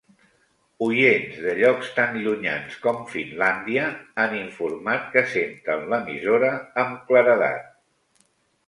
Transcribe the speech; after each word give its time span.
Oients 0.85 1.35
de 1.43 1.51
llocs 1.59 1.91
tan 1.97 2.17
llunyans 2.23 2.79
com 2.87 3.05
Finlàndia 3.11 3.85
han 4.25 4.35
informat 4.41 5.07
que 5.13 5.25
senten 5.37 5.87
l'emissora 5.95 6.53
amb 6.87 7.07
claredat. 7.13 7.75